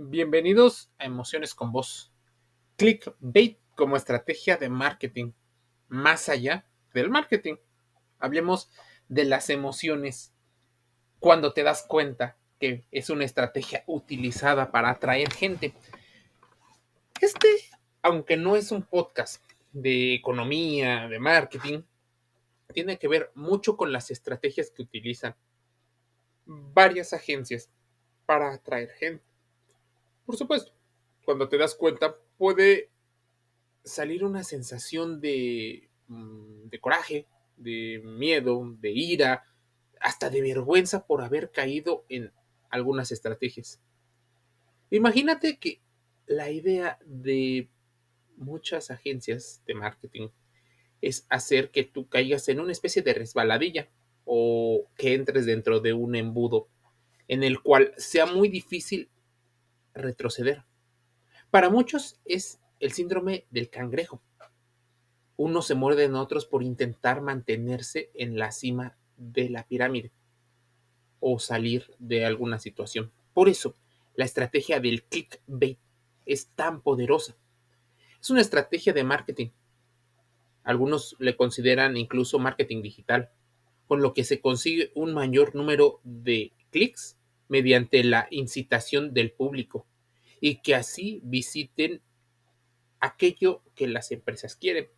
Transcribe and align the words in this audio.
Bienvenidos 0.00 0.92
a 0.98 1.06
Emociones 1.06 1.56
con 1.56 1.72
Voz. 1.72 2.12
Clickbait 2.76 3.58
como 3.74 3.96
estrategia 3.96 4.56
de 4.56 4.68
marketing. 4.68 5.32
Más 5.88 6.28
allá 6.28 6.64
del 6.94 7.10
marketing. 7.10 7.56
Hablemos 8.20 8.70
de 9.08 9.24
las 9.24 9.50
emociones. 9.50 10.32
Cuando 11.18 11.52
te 11.52 11.64
das 11.64 11.82
cuenta 11.82 12.36
que 12.60 12.84
es 12.92 13.10
una 13.10 13.24
estrategia 13.24 13.82
utilizada 13.88 14.70
para 14.70 14.90
atraer 14.90 15.32
gente. 15.32 15.74
Este, 17.20 17.48
aunque 18.00 18.36
no 18.36 18.54
es 18.54 18.70
un 18.70 18.84
podcast 18.84 19.42
de 19.72 20.14
economía, 20.14 21.08
de 21.08 21.18
marketing, 21.18 21.82
tiene 22.72 23.00
que 23.00 23.08
ver 23.08 23.32
mucho 23.34 23.76
con 23.76 23.90
las 23.90 24.12
estrategias 24.12 24.70
que 24.70 24.82
utilizan 24.82 25.34
varias 26.46 27.12
agencias 27.12 27.68
para 28.26 28.54
atraer 28.54 28.90
gente. 28.90 29.27
Por 30.28 30.36
supuesto, 30.36 30.72
cuando 31.24 31.48
te 31.48 31.56
das 31.56 31.74
cuenta 31.74 32.14
puede 32.36 32.90
salir 33.82 34.24
una 34.24 34.44
sensación 34.44 35.22
de, 35.22 35.88
mm, 36.06 36.68
de 36.68 36.80
coraje, 36.80 37.26
de 37.56 38.02
miedo, 38.04 38.76
de 38.78 38.90
ira, 38.90 39.46
hasta 40.02 40.28
de 40.28 40.42
vergüenza 40.42 41.06
por 41.06 41.22
haber 41.22 41.50
caído 41.50 42.04
en 42.10 42.30
algunas 42.68 43.10
estrategias. 43.10 43.80
Imagínate 44.90 45.56
que 45.56 45.80
la 46.26 46.50
idea 46.50 46.98
de 47.06 47.70
muchas 48.36 48.90
agencias 48.90 49.62
de 49.66 49.72
marketing 49.76 50.28
es 51.00 51.24
hacer 51.30 51.70
que 51.70 51.84
tú 51.84 52.06
caigas 52.06 52.50
en 52.50 52.60
una 52.60 52.72
especie 52.72 53.00
de 53.00 53.14
resbaladilla 53.14 53.88
o 54.26 54.90
que 54.94 55.14
entres 55.14 55.46
dentro 55.46 55.80
de 55.80 55.94
un 55.94 56.16
embudo 56.16 56.68
en 57.28 57.44
el 57.44 57.62
cual 57.62 57.94
sea 57.96 58.26
muy 58.26 58.50
difícil 58.50 59.08
retroceder. 59.98 60.64
Para 61.50 61.70
muchos 61.70 62.20
es 62.24 62.60
el 62.80 62.92
síndrome 62.92 63.46
del 63.50 63.70
cangrejo. 63.70 64.22
Unos 65.36 65.66
se 65.66 65.74
muerden 65.74 66.14
a 66.14 66.22
otros 66.22 66.46
por 66.46 66.62
intentar 66.62 67.20
mantenerse 67.20 68.10
en 68.14 68.38
la 68.38 68.50
cima 68.50 68.96
de 69.16 69.50
la 69.50 69.66
pirámide 69.66 70.12
o 71.20 71.38
salir 71.38 71.94
de 71.98 72.24
alguna 72.24 72.58
situación. 72.58 73.12
Por 73.34 73.48
eso, 73.48 73.74
la 74.14 74.24
estrategia 74.24 74.80
del 74.80 75.04
clickbait 75.04 75.78
es 76.26 76.48
tan 76.48 76.82
poderosa. 76.82 77.36
Es 78.20 78.30
una 78.30 78.40
estrategia 78.40 78.92
de 78.92 79.04
marketing. 79.04 79.48
Algunos 80.64 81.16
le 81.18 81.36
consideran 81.36 81.96
incluso 81.96 82.38
marketing 82.38 82.82
digital, 82.82 83.30
con 83.86 84.02
lo 84.02 84.12
que 84.12 84.24
se 84.24 84.40
consigue 84.40 84.92
un 84.94 85.14
mayor 85.14 85.54
número 85.54 86.00
de 86.04 86.52
clics 86.70 87.17
mediante 87.48 88.04
la 88.04 88.28
incitación 88.30 89.14
del 89.14 89.32
público 89.32 89.86
y 90.40 90.60
que 90.60 90.74
así 90.74 91.20
visiten 91.24 92.02
aquello 93.00 93.62
que 93.74 93.88
las 93.88 94.10
empresas 94.12 94.56
quieren. 94.56 94.88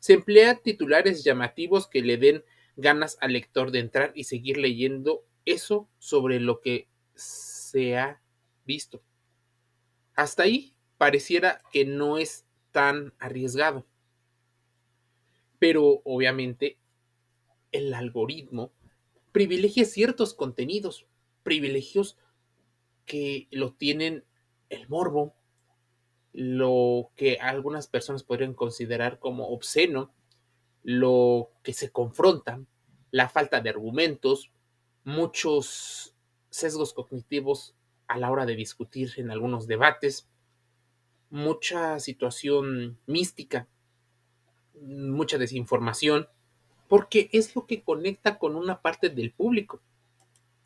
Se 0.00 0.14
emplea 0.14 0.56
titulares 0.56 1.24
llamativos 1.24 1.86
que 1.86 2.02
le 2.02 2.16
den 2.16 2.44
ganas 2.76 3.16
al 3.20 3.32
lector 3.32 3.70
de 3.70 3.78
entrar 3.78 4.12
y 4.14 4.24
seguir 4.24 4.58
leyendo 4.58 5.24
eso 5.44 5.88
sobre 5.98 6.40
lo 6.40 6.60
que 6.60 6.88
se 7.14 7.96
ha 7.96 8.20
visto. 8.64 9.02
Hasta 10.14 10.44
ahí 10.44 10.74
pareciera 10.98 11.62
que 11.72 11.84
no 11.84 12.18
es 12.18 12.46
tan 12.70 13.14
arriesgado. 13.18 13.86
Pero 15.58 16.02
obviamente 16.04 16.78
el 17.70 17.94
algoritmo 17.94 18.72
privilegia 19.32 19.84
ciertos 19.84 20.34
contenidos 20.34 21.06
privilegios 21.42 22.16
que 23.04 23.48
lo 23.50 23.72
tienen 23.72 24.24
el 24.68 24.88
morbo, 24.88 25.34
lo 26.32 27.10
que 27.14 27.38
algunas 27.38 27.86
personas 27.86 28.22
podrían 28.22 28.54
considerar 28.54 29.18
como 29.18 29.48
obsceno, 29.48 30.12
lo 30.82 31.50
que 31.62 31.72
se 31.72 31.90
confronta, 31.90 32.60
la 33.10 33.28
falta 33.28 33.60
de 33.60 33.70
argumentos, 33.70 34.50
muchos 35.04 36.14
sesgos 36.50 36.94
cognitivos 36.94 37.74
a 38.06 38.18
la 38.18 38.30
hora 38.30 38.46
de 38.46 38.56
discutir 38.56 39.12
en 39.16 39.30
algunos 39.30 39.66
debates, 39.66 40.28
mucha 41.30 41.98
situación 41.98 42.98
mística, 43.06 43.68
mucha 44.80 45.38
desinformación, 45.38 46.28
porque 46.88 47.30
es 47.32 47.54
lo 47.54 47.66
que 47.66 47.82
conecta 47.82 48.38
con 48.38 48.56
una 48.56 48.82
parte 48.82 49.08
del 49.08 49.32
público 49.32 49.80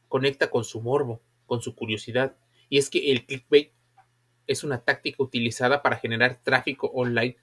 conecta 0.09 0.51
con 0.51 0.65
su 0.65 0.81
morbo, 0.81 1.21
con 1.47 1.63
su 1.63 1.75
curiosidad. 1.75 2.37
Y 2.69 2.79
es 2.79 2.91
que 2.91 3.13
el 3.13 3.27
clickbait 3.27 3.73
es 4.47 4.65
una 4.65 4.81
táctica 4.81 5.23
utilizada 5.23 5.83
para 5.83 5.97
generar 5.97 6.41
tráfico 6.43 6.89
online 6.89 7.37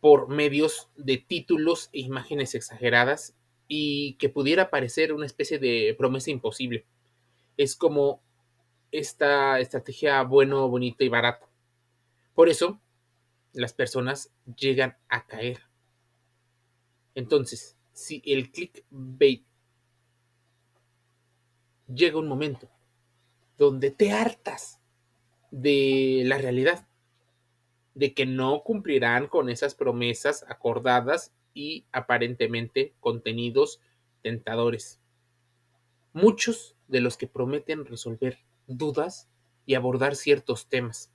por 0.00 0.28
medios 0.28 0.88
de 0.96 1.18
títulos 1.18 1.88
e 1.92 2.00
imágenes 2.00 2.54
exageradas 2.54 3.36
y 3.68 4.14
que 4.14 4.28
pudiera 4.28 4.70
parecer 4.70 5.12
una 5.12 5.26
especie 5.26 5.58
de 5.58 5.94
promesa 5.98 6.30
imposible. 6.30 6.84
Es 7.56 7.74
como 7.74 8.22
esta 8.92 9.58
estrategia 9.60 10.22
bueno, 10.22 10.68
bonita 10.68 11.04
y 11.04 11.08
barata. 11.08 11.48
Por 12.34 12.48
eso, 12.48 12.80
las 13.52 13.72
personas 13.72 14.32
llegan 14.56 14.96
a 15.08 15.26
caer. 15.26 15.62
Entonces, 17.14 17.76
si 17.92 18.22
el 18.26 18.52
clickbait 18.52 19.44
llega 21.92 22.18
un 22.18 22.28
momento 22.28 22.68
donde 23.58 23.90
te 23.90 24.12
hartas 24.12 24.80
de 25.50 26.22
la 26.24 26.38
realidad, 26.38 26.86
de 27.94 28.12
que 28.12 28.26
no 28.26 28.62
cumplirán 28.62 29.26
con 29.26 29.48
esas 29.48 29.74
promesas 29.74 30.44
acordadas 30.48 31.32
y 31.54 31.86
aparentemente 31.92 32.94
contenidos 33.00 33.80
tentadores. 34.22 35.00
Muchos 36.12 36.76
de 36.88 37.00
los 37.00 37.16
que 37.16 37.26
prometen 37.26 37.86
resolver 37.86 38.38
dudas 38.66 39.28
y 39.64 39.74
abordar 39.74 40.16
ciertos 40.16 40.68
temas. 40.68 41.12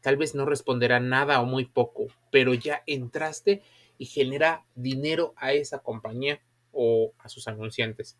Tal 0.00 0.16
vez 0.16 0.34
no 0.34 0.44
responderán 0.44 1.08
nada 1.08 1.40
o 1.40 1.46
muy 1.46 1.66
poco, 1.66 2.06
pero 2.30 2.54
ya 2.54 2.82
entraste 2.86 3.62
y 3.98 4.06
genera 4.06 4.64
dinero 4.74 5.34
a 5.36 5.52
esa 5.52 5.78
compañía 5.78 6.40
o 6.72 7.12
a 7.18 7.28
sus 7.28 7.48
anunciantes. 7.48 8.18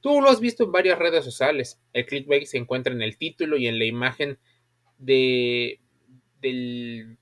Tú 0.00 0.20
lo 0.20 0.30
has 0.30 0.40
visto 0.40 0.64
en 0.64 0.72
varias 0.72 0.98
redes 0.98 1.24
sociales. 1.24 1.80
El 1.92 2.06
clickbait 2.06 2.46
se 2.46 2.58
encuentra 2.58 2.92
en 2.92 3.02
el 3.02 3.16
título 3.16 3.56
y 3.56 3.66
en 3.66 3.78
la 3.78 3.84
imagen 3.84 4.38
de, 4.98 5.80
del, 6.40 7.18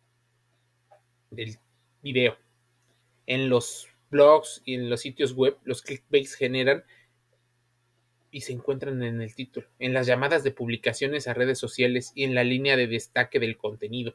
video. 2.03 2.37
En 3.27 3.49
los 3.49 3.89
blogs 4.11 4.63
y 4.65 4.75
en 4.75 4.91
los 4.91 5.01
sitios 5.01 5.33
web, 5.33 5.57
los 5.65 5.83
clickbaits 5.83 6.35
generan 6.35 6.85
y 8.31 8.43
se 8.43 8.53
encuentran 8.53 9.03
en 9.03 9.23
el 9.23 9.35
título, 9.35 9.67
en 9.79 9.95
las 9.95 10.07
llamadas 10.07 10.45
de 10.45 10.51
publicaciones 10.51 11.27
a 11.27 11.35
redes 11.35 11.59
sociales 11.59 12.13
y 12.15 12.25
en 12.25 12.35
la 12.35 12.45
línea 12.45 12.77
de 12.77 12.87
destaque 12.87 13.41
del 13.41 13.57
contenido. 13.57 14.15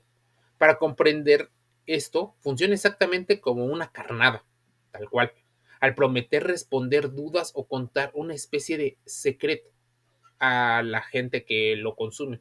Para 0.60 0.78
comprender 0.78 1.50
esto, 1.88 2.36
funciona 2.40 2.76
exactamente 2.76 3.42
como 3.42 3.66
una 3.66 3.92
carnada, 3.92 4.46
tal 4.92 5.10
cual 5.10 5.34
al 5.82 5.96
prometer 5.96 6.44
responder 6.46 7.12
dudas 7.12 7.52
o 7.56 7.68
contar 7.68 8.12
una 8.14 8.36
especie 8.36 8.78
de 8.78 8.98
secreto 9.06 9.70
a 10.40 10.84
la 10.84 11.02
gente 11.02 11.44
que 11.44 11.76
lo 11.76 11.96
consume. 11.96 12.40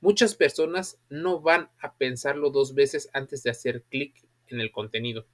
Muchas 0.00 0.34
personas 0.34 0.98
no 1.08 1.40
van 1.40 1.70
a 1.78 1.94
pensarlo 1.94 2.50
dos 2.50 2.74
veces 2.74 3.10
antes 3.12 3.42
de 3.42 3.50
hacer 3.50 3.82
clic 3.84 4.14
en 4.48 4.60
el 4.60 4.72
contenido. 4.72 5.26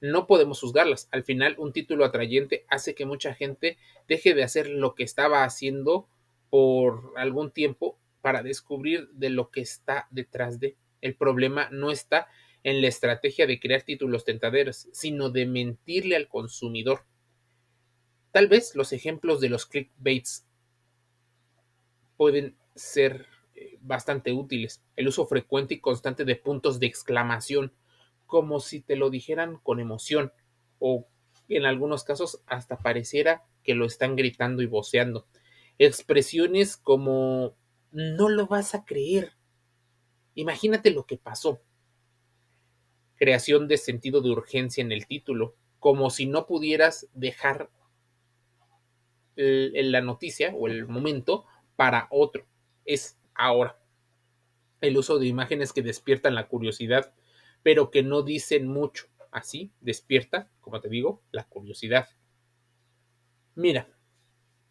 No 0.00 0.26
podemos 0.26 0.60
juzgarlas. 0.60 1.08
Al 1.12 1.22
final, 1.22 1.54
un 1.58 1.72
título 1.72 2.06
atrayente 2.06 2.64
hace 2.68 2.94
que 2.94 3.04
mucha 3.04 3.34
gente 3.34 3.76
deje 4.08 4.34
de 4.34 4.42
hacer 4.42 4.68
lo 4.68 4.94
que 4.94 5.02
estaba 5.02 5.44
haciendo 5.44 6.08
por 6.48 7.12
algún 7.16 7.50
tiempo 7.50 7.98
para 8.22 8.42
descubrir 8.42 9.10
de 9.10 9.28
lo 9.28 9.50
que 9.50 9.60
está 9.60 10.08
detrás 10.10 10.60
de. 10.60 10.76
El 11.02 11.14
problema 11.14 11.68
no 11.70 11.90
está 11.90 12.28
en 12.62 12.82
la 12.82 12.88
estrategia 12.88 13.46
de 13.46 13.58
crear 13.58 13.82
títulos 13.82 14.24
tentaderos, 14.24 14.88
sino 14.92 15.30
de 15.30 15.46
mentirle 15.46 16.16
al 16.16 16.28
consumidor. 16.28 17.04
Tal 18.32 18.48
vez 18.48 18.74
los 18.74 18.92
ejemplos 18.92 19.40
de 19.40 19.48
los 19.48 19.66
clickbaits 19.66 20.46
pueden 22.16 22.56
ser 22.74 23.26
eh, 23.54 23.78
bastante 23.80 24.32
útiles. 24.32 24.82
El 24.96 25.08
uso 25.08 25.26
frecuente 25.26 25.74
y 25.74 25.80
constante 25.80 26.24
de 26.24 26.36
puntos 26.36 26.78
de 26.78 26.86
exclamación, 26.86 27.72
como 28.26 28.60
si 28.60 28.80
te 28.80 28.96
lo 28.96 29.10
dijeran 29.10 29.56
con 29.56 29.80
emoción, 29.80 30.32
o 30.78 31.08
en 31.48 31.64
algunos 31.64 32.04
casos 32.04 32.42
hasta 32.46 32.78
pareciera 32.78 33.44
que 33.64 33.74
lo 33.74 33.86
están 33.86 34.16
gritando 34.16 34.62
y 34.62 34.66
voceando. 34.66 35.26
Expresiones 35.78 36.76
como 36.76 37.56
no 37.90 38.28
lo 38.28 38.46
vas 38.46 38.74
a 38.74 38.84
creer. 38.84 39.32
Imagínate 40.34 40.90
lo 40.90 41.06
que 41.06 41.16
pasó 41.16 41.60
creación 43.20 43.68
de 43.68 43.76
sentido 43.76 44.22
de 44.22 44.30
urgencia 44.30 44.80
en 44.80 44.92
el 44.92 45.06
título, 45.06 45.54
como 45.78 46.08
si 46.08 46.24
no 46.24 46.46
pudieras 46.46 47.06
dejar 47.12 47.70
la 49.36 50.00
noticia 50.00 50.54
o 50.56 50.68
el 50.68 50.88
momento 50.88 51.44
para 51.76 52.08
otro. 52.10 52.46
Es 52.86 53.18
ahora. 53.34 53.78
el 54.80 54.96
uso 54.96 55.18
de 55.18 55.26
imágenes 55.26 55.74
que 55.74 55.82
despiertan 55.82 56.34
la 56.34 56.48
curiosidad, 56.48 57.12
pero 57.62 57.90
que 57.90 58.02
no 58.02 58.22
dicen 58.22 58.66
mucho. 58.66 59.06
Así 59.30 59.70
despierta, 59.82 60.50
como 60.62 60.80
te 60.80 60.88
digo, 60.88 61.22
la 61.30 61.44
curiosidad. 61.44 62.08
Mira, 63.54 63.86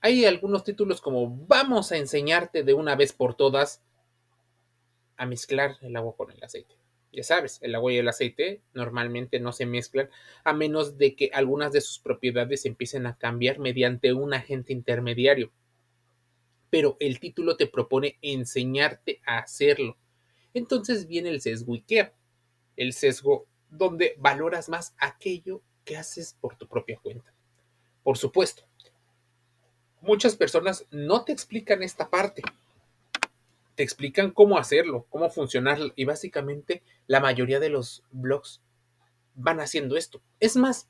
hay 0.02 0.26
algunos 0.26 0.64
títulos 0.64 1.02
como 1.02 1.46
vamos 1.46 1.92
a 1.92 1.98
enseñarte 1.98 2.64
de 2.64 2.74
una 2.74 2.96
vez 2.96 3.14
por 3.14 3.36
todas 3.36 3.84
a 5.18 5.28
mezclar 5.28 5.78
el 5.82 5.96
agua 5.96 6.16
con 6.16 6.32
el 6.32 6.44
aceite. 6.44 6.79
Ya 7.12 7.24
sabes, 7.24 7.60
el 7.64 7.74
agua 7.74 7.92
y 7.92 7.98
el 7.98 8.08
aceite 8.08 8.62
normalmente 8.74 9.40
no 9.40 9.52
se 9.52 9.66
mezclan 9.66 10.10
a 10.44 10.54
menos 10.54 10.98
de 10.98 11.16
que 11.16 11.32
algunas 11.34 11.72
de 11.72 11.82
sus 11.82 12.00
propiedades 12.00 12.66
empiecen 12.66 13.08
a 13.08 13.18
cambiar 13.18 13.58
mediante 13.58 14.14
un 14.14 14.34
agente 14.34 14.74
intermediario. 14.74 15.52
Pero 16.70 16.98
el 17.00 17.20
título 17.20 17.58
te 17.58 17.66
propone 17.66 18.20
enseñarte 18.22 19.22
a 19.26 19.40
hacerlo. 19.40 19.98
Entonces 20.54 21.08
viene 21.08 21.30
el 21.30 21.42
sesgo 21.42 21.74
IKEA, 21.74 22.14
el 22.78 22.94
sesgo 22.94 23.48
donde 23.70 24.16
valoras 24.20 24.70
más 24.70 24.94
aquello 25.00 25.62
que 25.84 25.98
haces 25.98 26.38
por 26.40 26.58
tu 26.58 26.68
propia 26.68 27.00
cuenta. 27.02 27.34
Por 28.04 28.18
supuesto, 28.18 28.64
muchas 30.02 30.36
personas 30.36 30.86
no 30.92 31.26
te 31.26 31.32
explican 31.32 31.82
esta 31.82 32.10
parte. 32.10 32.44
Te 33.80 33.84
explican 33.84 34.32
cómo 34.32 34.58
hacerlo, 34.58 35.08
cómo 35.10 35.30
funcionar 35.30 35.80
y 35.96 36.04
básicamente 36.04 36.84
la 37.08 37.22
mayoría 37.22 37.62
de 37.62 37.70
los 37.70 38.04
blogs 38.12 38.62
van 39.36 39.62
haciendo 39.62 39.96
esto. 39.96 40.22
Es 40.42 40.58
más, 40.58 40.90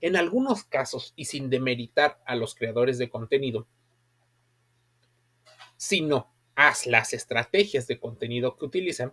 en 0.00 0.14
algunos 0.14 0.62
casos 0.62 1.12
y 1.16 1.24
sin 1.24 1.50
demeritar 1.50 2.22
a 2.24 2.36
los 2.36 2.54
creadores 2.54 2.98
de 2.98 3.10
contenido, 3.10 3.66
sino 5.76 6.32
haz 6.54 6.86
las 6.86 7.14
estrategias 7.14 7.88
de 7.88 7.98
contenido 7.98 8.56
que 8.56 8.64
utilizan, 8.64 9.12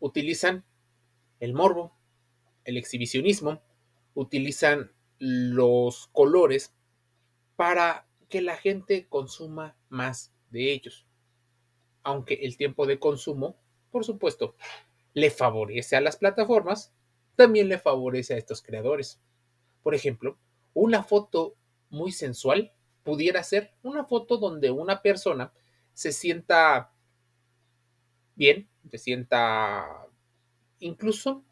utilizan 0.00 0.64
el 1.38 1.54
morbo, 1.54 1.96
el 2.64 2.76
exhibicionismo, 2.76 3.62
utilizan 4.14 4.90
los 5.20 6.08
colores 6.08 6.74
para 7.54 8.08
que 8.28 8.42
la 8.42 8.56
gente 8.56 9.06
consuma 9.08 9.76
más 9.88 10.32
de 10.50 10.72
ellos. 10.72 11.06
Aunque 12.04 12.34
el 12.34 12.56
tiempo 12.56 12.86
de 12.86 12.98
consumo, 13.00 13.56
por 13.90 14.04
supuesto, 14.04 14.54
le 15.12 15.30
favorece 15.30 15.96
a 15.96 16.00
las 16.00 16.16
plataformas, 16.16 16.92
también 17.34 17.68
le 17.68 17.78
favorece 17.78 18.34
a 18.34 18.36
estos 18.36 18.62
creadores. 18.62 19.20
Por 19.82 19.94
ejemplo, 19.94 20.38
una 20.72 21.02
foto 21.02 21.56
muy 21.90 22.12
sensual 22.12 22.72
pudiera 23.02 23.42
ser 23.42 23.72
una 23.82 24.04
foto 24.04 24.36
donde 24.36 24.70
una 24.70 25.02
persona 25.02 25.52
se 25.92 26.12
sienta 26.12 26.92
bien, 28.36 28.68
se 28.90 28.98
sienta 28.98 30.06
incluso 30.78 31.42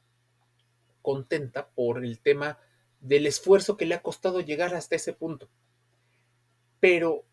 contenta 1.02 1.68
por 1.68 2.04
el 2.04 2.20
tema 2.20 2.58
del 3.00 3.26
esfuerzo 3.26 3.76
que 3.76 3.86
le 3.86 3.96
ha 3.96 4.02
costado 4.02 4.40
llegar 4.40 4.74
hasta 4.74 4.94
ese 4.94 5.12
punto 5.12 5.48
pero 6.82 7.24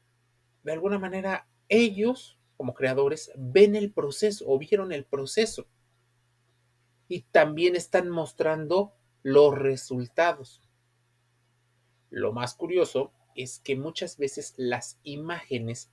de 0.62 0.74
alguna 0.74 1.00
manera 1.00 1.48
ellos, 1.70 2.39
como 2.60 2.74
creadores, 2.74 3.32
ven 3.38 3.74
el 3.78 3.90
proceso 3.90 4.44
o 4.46 4.60
vieron 4.60 4.92
el 4.92 5.06
proceso 5.06 5.66
y 7.08 7.22
también 7.22 7.78
están 7.78 8.10
mostrando 8.10 8.92
los 9.24 9.58
resultados. 9.58 10.62
Lo 12.10 12.34
más 12.34 12.56
curioso 12.56 13.14
es 13.34 13.60
que 13.60 13.78
muchas 13.78 14.18
veces 14.18 14.56
las 14.58 15.00
imágenes 15.04 15.90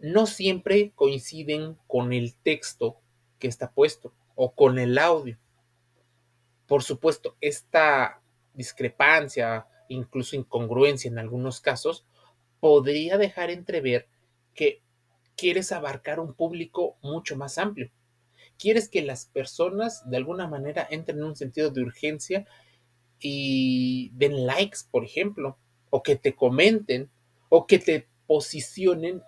no 0.00 0.26
siempre 0.26 0.90
coinciden 0.96 1.78
con 1.86 2.12
el 2.12 2.34
texto 2.34 3.00
que 3.38 3.46
está 3.46 3.70
puesto 3.70 4.12
o 4.34 4.56
con 4.56 4.80
el 4.80 4.98
audio. 4.98 5.38
Por 6.66 6.82
supuesto, 6.82 7.36
esta 7.40 8.20
discrepancia, 8.52 9.68
incluso 9.86 10.34
incongruencia 10.34 11.08
en 11.08 11.20
algunos 11.20 11.60
casos, 11.60 12.04
podría 12.58 13.16
dejar 13.16 13.50
entrever 13.50 14.08
que 14.54 14.82
quieres 15.38 15.70
abarcar 15.70 16.18
un 16.18 16.34
público 16.34 16.98
mucho 17.00 17.36
más 17.36 17.56
amplio. 17.58 17.90
Quieres 18.58 18.88
que 18.88 19.02
las 19.02 19.26
personas 19.26 20.02
de 20.10 20.16
alguna 20.16 20.48
manera 20.48 20.86
entren 20.90 21.18
en 21.18 21.24
un 21.24 21.36
sentido 21.36 21.70
de 21.70 21.80
urgencia 21.80 22.44
y 23.20 24.10
den 24.14 24.46
likes, 24.46 24.80
por 24.90 25.04
ejemplo, 25.04 25.56
o 25.90 26.02
que 26.02 26.16
te 26.16 26.34
comenten, 26.34 27.08
o 27.48 27.66
que 27.66 27.78
te 27.78 28.08
posicionen 28.26 29.22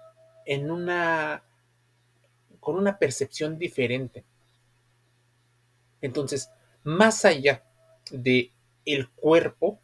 en 0.45 0.71
una 0.71 1.45
con 2.59 2.77
una 2.77 2.99
percepción 2.99 3.57
diferente. 3.57 4.25
Entonces, 6.03 6.51
más 6.83 7.25
allá 7.25 7.65
de 8.11 8.53
el 8.85 9.09
cuerpo, 9.11 9.81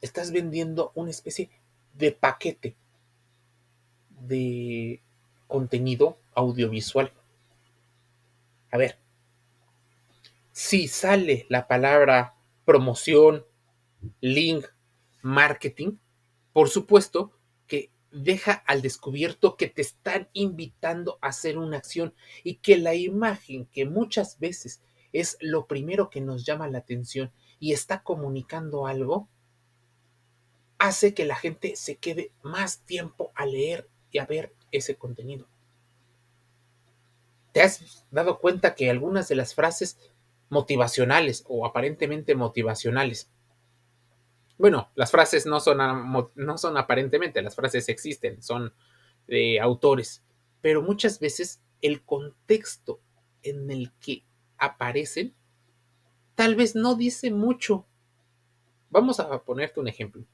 estás 0.00 0.30
vendiendo 0.30 0.92
una 0.94 1.10
especie 1.10 1.50
de 1.92 2.12
paquete 2.12 2.76
de 4.20 5.02
contenido 5.46 6.18
audiovisual. 6.34 7.12
A 8.70 8.78
ver, 8.78 8.98
si 10.52 10.88
sale 10.88 11.46
la 11.48 11.68
palabra 11.68 12.34
promoción, 12.64 13.44
link, 14.20 14.64
marketing, 15.22 15.98
por 16.52 16.68
supuesto 16.68 17.32
que 17.66 17.90
deja 18.10 18.52
al 18.66 18.82
descubierto 18.82 19.56
que 19.56 19.68
te 19.68 19.82
están 19.82 20.28
invitando 20.32 21.18
a 21.20 21.28
hacer 21.28 21.58
una 21.58 21.76
acción 21.76 22.14
y 22.42 22.56
que 22.56 22.78
la 22.78 22.94
imagen, 22.94 23.66
que 23.66 23.84
muchas 23.84 24.38
veces 24.38 24.82
es 25.12 25.36
lo 25.40 25.66
primero 25.66 26.10
que 26.10 26.20
nos 26.20 26.44
llama 26.44 26.68
la 26.68 26.78
atención 26.78 27.32
y 27.58 27.72
está 27.72 28.02
comunicando 28.02 28.86
algo, 28.86 29.28
hace 30.78 31.14
que 31.14 31.24
la 31.24 31.36
gente 31.36 31.76
se 31.76 31.96
quede 31.96 32.32
más 32.42 32.80
tiempo 32.80 33.32
a 33.34 33.46
leer 33.46 33.88
y 34.16 34.18
a 34.18 34.24
ver 34.24 34.54
ese 34.72 34.96
contenido. 34.96 35.46
¿Te 37.52 37.60
has 37.60 38.06
dado 38.10 38.38
cuenta 38.38 38.74
que 38.74 38.88
algunas 38.88 39.28
de 39.28 39.34
las 39.34 39.54
frases 39.54 39.98
motivacionales 40.48 41.44
o 41.46 41.66
aparentemente 41.66 42.34
motivacionales, 42.34 43.30
bueno, 44.56 44.90
las 44.94 45.10
frases 45.10 45.44
no 45.44 45.60
son, 45.60 45.76
no 46.34 46.56
son 46.56 46.78
aparentemente, 46.78 47.42
las 47.42 47.54
frases 47.54 47.90
existen, 47.90 48.42
son 48.42 48.72
de 49.26 49.60
autores, 49.60 50.24
pero 50.62 50.80
muchas 50.80 51.20
veces 51.20 51.60
el 51.82 52.02
contexto 52.02 53.00
en 53.42 53.70
el 53.70 53.92
que 54.00 54.24
aparecen 54.56 55.34
tal 56.34 56.54
vez 56.54 56.74
no 56.74 56.94
dice 56.94 57.30
mucho. 57.30 57.86
Vamos 58.88 59.20
a 59.20 59.42
ponerte 59.44 59.78
un 59.78 59.88
ejemplo 59.88 60.24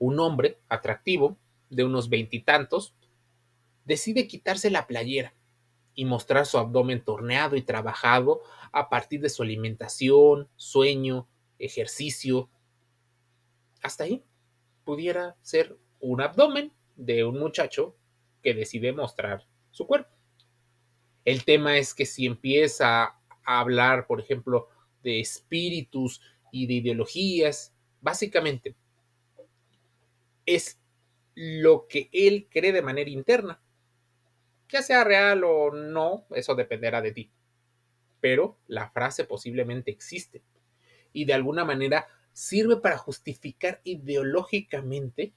un 0.00 0.18
hombre 0.18 0.58
atractivo 0.68 1.36
de 1.68 1.84
unos 1.84 2.08
veintitantos 2.08 2.94
decide 3.84 4.26
quitarse 4.26 4.70
la 4.70 4.86
playera 4.86 5.34
y 5.94 6.04
mostrar 6.04 6.46
su 6.46 6.58
abdomen 6.58 7.04
torneado 7.04 7.56
y 7.56 7.62
trabajado 7.62 8.42
a 8.72 8.88
partir 8.88 9.20
de 9.20 9.28
su 9.28 9.42
alimentación, 9.42 10.48
sueño, 10.56 11.28
ejercicio. 11.58 12.48
Hasta 13.82 14.04
ahí 14.04 14.24
pudiera 14.84 15.36
ser 15.42 15.78
un 16.00 16.20
abdomen 16.20 16.72
de 16.96 17.24
un 17.24 17.38
muchacho 17.38 17.96
que 18.42 18.54
decide 18.54 18.92
mostrar 18.92 19.46
su 19.70 19.86
cuerpo. 19.86 20.10
El 21.24 21.44
tema 21.44 21.76
es 21.76 21.94
que 21.94 22.06
si 22.06 22.26
empieza 22.26 23.04
a 23.04 23.60
hablar, 23.60 24.06
por 24.06 24.20
ejemplo, 24.20 24.68
de 25.02 25.20
espíritus 25.20 26.20
y 26.50 26.66
de 26.66 26.74
ideologías, 26.74 27.74
básicamente 28.00 28.74
es 30.46 30.80
lo 31.34 31.86
que 31.86 32.08
él 32.12 32.48
cree 32.50 32.72
de 32.72 32.82
manera 32.82 33.10
interna. 33.10 33.62
Ya 34.70 34.82
sea 34.82 35.04
real 35.04 35.42
o 35.44 35.72
no, 35.72 36.26
eso 36.30 36.54
dependerá 36.54 37.02
de 37.02 37.12
ti. 37.12 37.30
Pero 38.20 38.56
la 38.66 38.90
frase 38.90 39.24
posiblemente 39.24 39.90
existe 39.90 40.42
y 41.12 41.24
de 41.24 41.34
alguna 41.34 41.64
manera 41.64 42.06
sirve 42.32 42.76
para 42.76 42.98
justificar 42.98 43.80
ideológicamente 43.84 45.32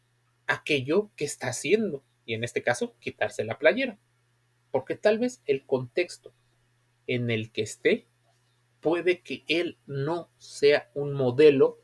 aquello 0.45 1.09
que 1.15 1.25
está 1.25 1.47
haciendo, 1.47 2.03
y 2.25 2.33
en 2.35 2.43
este 2.43 2.61
caso, 2.61 2.95
quitarse 2.99 3.43
la 3.43 3.57
playera, 3.57 3.97
porque 4.71 4.95
tal 4.95 5.17
vez 5.17 5.41
el 5.45 5.65
contexto 5.65 6.33
en 7.07 7.31
el 7.31 7.51
que 7.51 7.63
esté 7.63 8.05
puede 8.81 9.21
que 9.21 9.43
él 9.47 9.77
no 9.87 10.29
sea 10.37 10.91
un 10.93 11.13
modelo 11.13 11.79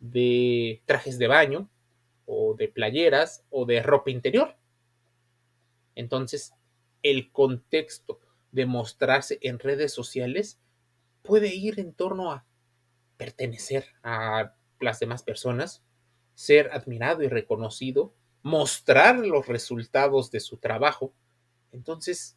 de 0.00 0.82
trajes 0.86 1.18
de 1.18 1.26
baño, 1.26 1.68
o 2.32 2.54
de 2.54 2.68
playeras 2.68 3.44
o 3.50 3.66
de 3.66 3.82
ropa 3.82 4.10
interior. 4.10 4.54
Entonces, 6.00 6.54
el 7.02 7.30
contexto 7.30 8.20
de 8.52 8.64
mostrarse 8.64 9.38
en 9.42 9.58
redes 9.58 9.92
sociales 9.92 10.58
puede 11.22 11.54
ir 11.54 11.78
en 11.78 11.92
torno 11.92 12.32
a 12.32 12.46
pertenecer 13.18 13.84
a 14.02 14.54
las 14.80 14.98
demás 14.98 15.22
personas, 15.22 15.84
ser 16.34 16.70
admirado 16.72 17.22
y 17.22 17.28
reconocido, 17.28 18.14
mostrar 18.42 19.18
los 19.18 19.46
resultados 19.46 20.30
de 20.30 20.40
su 20.40 20.56
trabajo, 20.56 21.12
Entonces, 21.72 22.36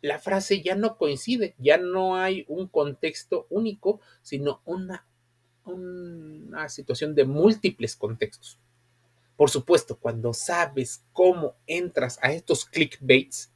la 0.00 0.18
frase 0.18 0.62
ya 0.62 0.74
no 0.74 0.96
coincide, 0.96 1.54
ya 1.58 1.76
no 1.76 2.16
hay 2.16 2.44
un 2.48 2.66
contexto 2.66 3.46
único, 3.50 4.00
sino 4.22 4.60
una, 4.64 5.06
situación 6.68 7.14
de 7.14 7.24
múltiples 7.24 7.94
contextos. 7.94 8.58
Por 9.42 9.50
supuesto, 9.50 9.98
cuando 9.98 10.32
sabes 10.34 11.04
cómo 11.12 11.56
entras 11.66 12.16
a 12.22 12.32
estos 12.32 12.64
clickbaits, 12.64 13.52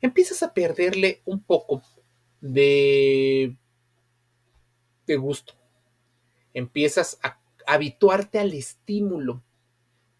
empiezas 0.00 0.42
a 0.42 0.52
perderle 0.52 1.22
un 1.24 1.40
poco 1.40 1.84
de, 2.40 3.54
de 5.06 5.16
gusto. 5.16 5.54
Empiezas 6.52 7.16
a 7.22 7.40
habituarte 7.64 8.40
al 8.40 8.54
estímulo. 8.54 9.44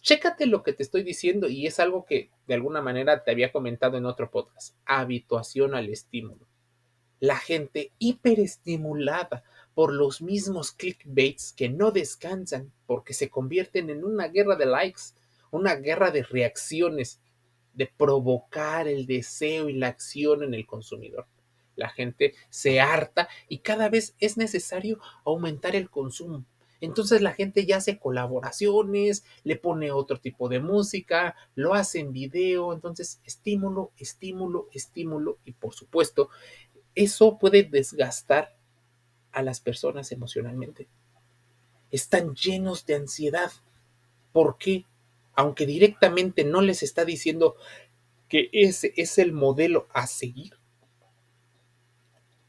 Chécate 0.01 0.47
lo 0.47 0.63
que 0.63 0.75
te 0.75 0.85
estoy 0.85 1.03
diciendo 1.03 1.49
y 1.49 1.67
es 1.67 1.81
algo 1.81 2.05
que 2.05 2.31
de 2.47 2.55
alguna 2.55 2.81
manera 2.81 3.25
te 3.25 3.33
había 3.33 3.51
comentado 3.51 3.99
en 3.99 4.07
otro 4.07 4.31
podcast. 4.31 4.77
Habituación 4.85 5.75
al 5.75 5.89
estímulo. 5.89 6.47
La 7.19 7.37
gente 7.37 7.91
hiperestimulada 7.99 9.43
por 9.75 9.93
los 9.93 10.21
mismos 10.21 10.73
clickbaits 10.73 11.53
que 11.53 11.69
no 11.69 11.91
descansan 11.91 12.73
porque 12.87 13.15
se 13.15 13.31
convierten 13.31 13.91
en 13.91 14.05
una 14.05 14.29
guerra 14.29 14.57
de 14.57 14.67
likes, 14.67 15.03
una 15.51 15.75
guerra 15.77 16.11
de 16.11 16.23
reacciones, 16.23 17.21
de 17.75 17.87
provocar 17.87 18.87
el 18.89 19.07
deseo 19.07 19.69
y 19.69 19.75
la 19.75 19.89
acción 19.89 20.43
en 20.43 20.55
el 20.55 20.67
consumidor. 20.67 21.27
La 21.75 21.89
gente 21.89 22.35
se 22.51 22.81
harta 22.81 23.29
y 23.49 23.59
cada 23.59 23.89
vez 23.89 24.15
es 24.19 24.37
necesario 24.37 25.01
aumentar 25.25 25.75
el 25.75 25.89
consumo. 25.89 26.45
Entonces 26.81 27.23
la 27.23 27.33
gente 27.33 27.65
ya 27.65 27.77
hace 27.77 27.99
colaboraciones, 27.99 29.25
le 29.45 29.57
pone 29.57 29.93
otro 29.93 30.19
tipo 30.19 30.49
de 30.49 30.59
música, 30.59 31.37
lo 31.55 31.75
hace 31.75 32.01
en 32.01 32.13
video, 32.13 32.73
entonces 32.73 33.21
estímulo, 33.25 33.93
estímulo, 33.97 34.69
estímulo 34.73 35.39
y 35.45 35.53
por 35.53 35.75
supuesto 35.75 36.29
eso 36.95 37.39
puede 37.39 37.63
desgastar 37.63 38.57
a 39.33 39.43
las 39.43 39.61
personas 39.61 40.13
emocionalmente. 40.13 40.89
Están 41.91 42.35
llenos 42.35 42.87
de 42.87 42.95
ansiedad. 42.95 43.51
¿Por 44.33 44.59
qué? 44.59 44.87
Aunque 45.35 45.67
directamente 45.67 46.45
no 46.45 46.61
les 46.61 46.83
está 46.83 47.05
diciendo 47.05 47.57
que 48.29 48.49
ese 48.53 48.95
es 48.97 49.19
el 49.19 49.33
modelo 49.33 49.89
a 49.93 50.07
seguir. 50.07 50.55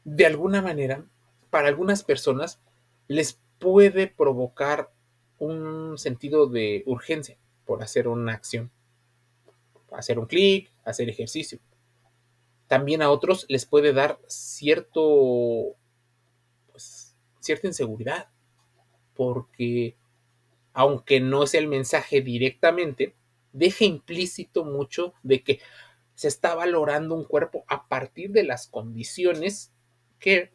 De 0.04 0.26
alguna 0.26 0.62
manera, 0.62 1.04
para 1.50 1.68
algunas 1.68 2.02
personas 2.02 2.60
les 3.08 3.38
puede 3.58 4.06
provocar 4.06 4.90
un 5.38 5.98
sentido 5.98 6.46
de 6.46 6.82
urgencia 6.86 7.36
por 7.64 7.82
hacer 7.82 8.08
una 8.08 8.32
acción, 8.32 8.70
hacer 9.92 10.18
un 10.18 10.26
clic, 10.26 10.70
hacer 10.84 11.08
ejercicio. 11.08 11.58
También 12.66 13.02
a 13.02 13.10
otros 13.10 13.46
les 13.48 13.66
puede 13.66 13.92
dar 13.92 14.18
cierto 14.26 15.76
cierta 17.44 17.66
inseguridad, 17.66 18.28
porque 19.14 19.96
aunque 20.72 21.20
no 21.20 21.44
es 21.44 21.54
el 21.54 21.68
mensaje 21.68 22.20
directamente, 22.20 23.14
deja 23.52 23.84
implícito 23.84 24.64
mucho 24.64 25.14
de 25.22 25.42
que 25.42 25.60
se 26.14 26.28
está 26.28 26.54
valorando 26.54 27.14
un 27.14 27.24
cuerpo 27.24 27.64
a 27.68 27.86
partir 27.86 28.30
de 28.32 28.44
las 28.44 28.66
condiciones 28.66 29.72
que 30.18 30.52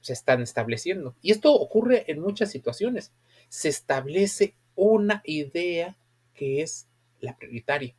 se 0.00 0.12
están 0.12 0.42
estableciendo. 0.42 1.16
Y 1.22 1.30
esto 1.30 1.52
ocurre 1.54 2.10
en 2.10 2.20
muchas 2.20 2.50
situaciones. 2.50 3.12
Se 3.48 3.68
establece 3.68 4.54
una 4.74 5.22
idea 5.24 5.96
que 6.34 6.62
es 6.62 6.88
la 7.20 7.36
prioritaria, 7.36 7.94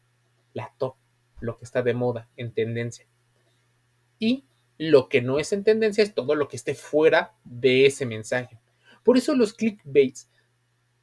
la 0.54 0.74
top, 0.78 0.96
lo 1.40 1.58
que 1.58 1.66
está 1.66 1.82
de 1.82 1.94
moda, 1.94 2.30
en 2.38 2.54
tendencia. 2.54 3.08
Y 4.20 4.46
lo 4.78 5.08
que 5.10 5.22
no 5.22 5.40
es 5.40 5.54
en 5.54 5.64
tendencia 5.64 6.04
es 6.04 6.14
todo 6.14 6.36
lo 6.36 6.48
que 6.48 6.58
esté 6.58 6.76
fuera 6.76 7.34
de 7.44 7.86
ese 7.86 8.06
mensaje. 8.06 8.60
Por 9.04 9.18
eso 9.18 9.36
los 9.36 9.54
clickbaits 9.54 10.30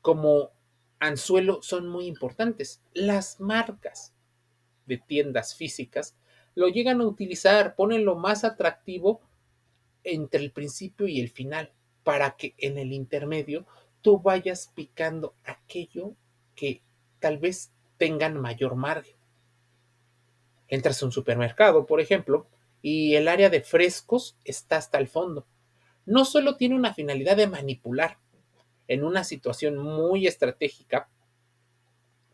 como 0.01 0.51
anzuelo 0.99 1.63
son 1.63 1.89
muy 1.89 2.07
importantes. 2.07 2.83
Las 2.93 3.41
marcas 3.41 4.15
de 4.87 4.99
tiendas 4.99 5.55
físicas 5.55 6.17
lo 6.55 6.69
llegan 6.69 7.01
a 7.01 7.07
utilizar, 7.07 7.75
ponen 7.75 8.05
lo 8.05 8.17
más 8.17 8.45
atractivo 8.45 9.23
entre 10.05 10.41
el 10.43 10.53
principio 10.53 11.07
y 11.07 11.21
el 11.21 11.31
final, 11.31 11.73
para 12.03 12.37
que 12.37 12.55
en 12.59 12.77
el 12.77 12.93
intermedio 12.93 13.67
tú 14.03 14.21
vayas 14.21 14.71
picando 14.75 15.35
aquello 15.45 16.15
que 16.55 16.83
tal 17.21 17.39
vez 17.39 17.73
tengan 17.97 18.39
mayor 18.39 18.75
margen. 18.75 19.17
Entras 20.67 21.03
a 21.03 21.07
un 21.07 21.13
supermercado, 21.13 21.87
por 21.87 22.01
ejemplo, 22.01 22.49
y 22.83 23.15
el 23.15 23.29
área 23.29 23.49
de 23.49 23.63
frescos 23.63 24.37
está 24.45 24.77
hasta 24.77 24.99
el 24.99 25.07
fondo. 25.07 25.47
No 26.05 26.25
solo 26.25 26.57
tiene 26.57 26.75
una 26.75 26.93
finalidad 26.93 27.37
de 27.37 27.47
manipular, 27.47 28.19
en 28.89 29.05
una 29.05 29.25
situación 29.25 29.79
muy 29.79 30.27
estratégica, 30.27 31.09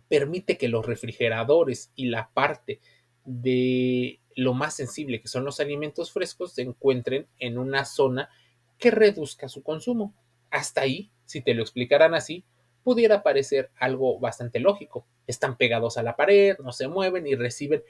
permite 0.09 0.57
que 0.57 0.69
los 0.69 0.85
refrigeradores 0.85 1.93
y 1.95 2.07
la 2.07 2.31
parte 2.33 2.81
de 3.25 4.21
lo 4.35 4.55
más 4.55 4.75
sensible, 4.75 5.21
que 5.21 5.29
son 5.29 5.45
los 5.45 5.61
alimentos 5.61 6.11
frescos, 6.11 6.55
se 6.55 6.63
encuentren 6.63 7.29
en 7.39 7.59
una 7.59 7.85
zona 7.85 8.31
que 8.79 8.91
reduzca 8.91 9.49
su 9.49 9.63
consumo. 9.63 10.15
Hasta 10.51 10.81
ahí, 10.81 11.11
si 11.27 11.43
te 11.43 11.55
lo 11.55 11.63
explicaran 11.63 12.15
así, 12.15 12.45
pudiera 12.83 13.23
parecer 13.23 13.71
algo 13.77 14.19
bastante 14.19 14.61
lógico. 14.61 15.07
Están 15.27 15.59
pegados 15.59 15.99
a 15.99 16.03
la 16.03 16.17
pared, 16.17 16.57
no 16.59 16.73
se 16.73 16.89
mueven 16.89 17.27
y 17.27 17.35
reciben 17.35 17.83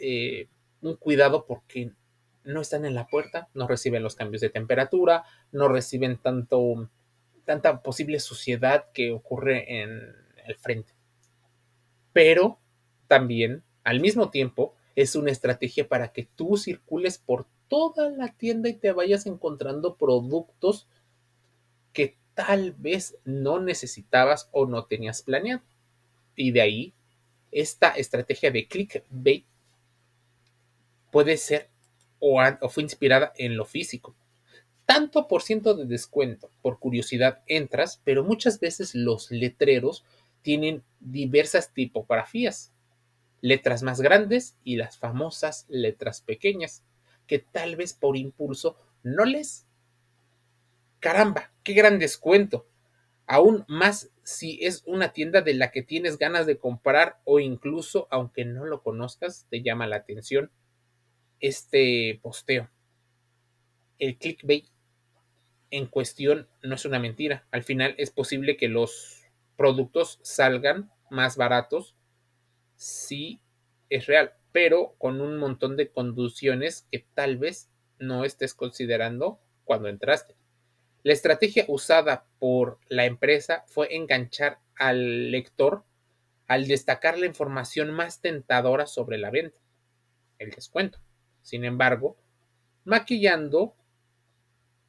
eh, 0.00 0.48
un 0.82 0.96
cuidado 0.96 1.46
porque 1.46 1.92
no 2.44 2.60
están 2.60 2.84
en 2.84 2.94
la 2.94 3.06
puerta, 3.06 3.48
no 3.54 3.66
reciben 3.66 4.02
los 4.02 4.16
cambios 4.16 4.40
de 4.40 4.50
temperatura, 4.50 5.24
no 5.52 5.68
reciben 5.68 6.16
tanto, 6.16 6.88
tanta 7.44 7.82
posible 7.82 8.20
suciedad 8.20 8.86
que 8.92 9.12
ocurre 9.12 9.82
en 9.82 10.14
el 10.46 10.56
frente. 10.56 10.92
Pero 12.12 12.58
también, 13.06 13.62
al 13.84 14.00
mismo 14.00 14.30
tiempo, 14.30 14.74
es 14.96 15.14
una 15.14 15.30
estrategia 15.30 15.88
para 15.88 16.12
que 16.12 16.28
tú 16.34 16.56
circules 16.56 17.18
por 17.18 17.46
toda 17.68 18.10
la 18.10 18.28
tienda 18.32 18.68
y 18.68 18.74
te 18.74 18.92
vayas 18.92 19.26
encontrando 19.26 19.96
productos 19.96 20.88
que 21.92 22.16
tal 22.34 22.72
vez 22.72 23.16
no 23.24 23.60
necesitabas 23.60 24.48
o 24.52 24.66
no 24.66 24.86
tenías 24.86 25.22
planeado. 25.22 25.62
Y 26.34 26.50
de 26.52 26.60
ahí, 26.60 26.94
esta 27.52 27.90
estrategia 27.90 28.50
de 28.50 28.66
clickbait 28.66 29.44
puede 31.10 31.36
ser 31.36 31.68
o, 32.18 32.40
fue 32.68 32.82
inspirada 32.82 33.32
en 33.36 33.56
lo 33.56 33.64
físico. 33.64 34.14
Tanto 34.86 35.28
por 35.28 35.42
ciento 35.42 35.74
de 35.74 35.84
descuento, 35.84 36.50
por 36.62 36.78
curiosidad 36.78 37.42
entras, 37.46 38.00
pero 38.04 38.24
muchas 38.24 38.58
veces 38.58 38.94
los 38.94 39.30
letreros 39.30 40.04
tienen 40.42 40.82
diversas 41.00 41.72
tipografías, 41.74 42.72
letras 43.40 43.82
más 43.82 44.00
grandes 44.00 44.56
y 44.64 44.76
las 44.76 44.96
famosas 44.96 45.66
letras 45.68 46.22
pequeñas, 46.22 46.82
que 47.26 47.38
tal 47.38 47.76
vez 47.76 47.92
por 47.92 48.16
impulso 48.16 48.76
no 49.02 49.24
les... 49.24 49.66
Caramba, 51.00 51.52
qué 51.62 51.74
gran 51.74 51.98
descuento. 51.98 52.66
Aún 53.26 53.64
más 53.68 54.10
si 54.22 54.58
es 54.64 54.82
una 54.86 55.12
tienda 55.12 55.42
de 55.42 55.54
la 55.54 55.70
que 55.70 55.82
tienes 55.82 56.18
ganas 56.18 56.46
de 56.46 56.58
comprar 56.58 57.20
o 57.24 57.40
incluso 57.40 58.08
aunque 58.10 58.44
no 58.44 58.64
lo 58.64 58.82
conozcas, 58.82 59.46
te 59.50 59.62
llama 59.62 59.86
la 59.86 59.96
atención 59.96 60.50
este 61.40 62.18
posteo. 62.22 62.70
El 63.98 64.16
clickbait 64.16 64.66
en 65.70 65.86
cuestión 65.86 66.48
no 66.62 66.74
es 66.74 66.84
una 66.84 66.98
mentira. 66.98 67.46
Al 67.50 67.62
final 67.62 67.94
es 67.98 68.10
posible 68.10 68.56
que 68.56 68.68
los 68.68 69.24
productos 69.56 70.18
salgan 70.22 70.90
más 71.10 71.36
baratos 71.36 71.94
si 72.76 73.40
es 73.90 74.06
real, 74.06 74.34
pero 74.52 74.94
con 74.98 75.20
un 75.20 75.36
montón 75.38 75.76
de 75.76 75.90
conducciones 75.90 76.86
que 76.92 77.04
tal 77.14 77.38
vez 77.38 77.70
no 77.98 78.24
estés 78.24 78.54
considerando 78.54 79.40
cuando 79.64 79.88
entraste. 79.88 80.36
La 81.02 81.12
estrategia 81.12 81.64
usada 81.68 82.26
por 82.38 82.78
la 82.88 83.04
empresa 83.04 83.64
fue 83.66 83.94
enganchar 83.94 84.60
al 84.76 85.30
lector 85.30 85.84
al 86.48 86.66
destacar 86.66 87.18
la 87.18 87.26
información 87.26 87.92
más 87.92 88.20
tentadora 88.20 88.86
sobre 88.86 89.18
la 89.18 89.30
venta, 89.30 89.60
el 90.38 90.50
descuento. 90.50 90.98
Sin 91.48 91.64
embargo, 91.64 92.18
maquillando 92.84 93.74